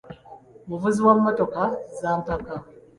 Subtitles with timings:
[0.67, 1.61] Muvuzi wa mmotoka
[2.01, 2.53] za mpaka.